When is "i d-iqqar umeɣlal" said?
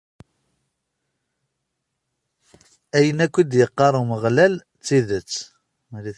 3.41-4.53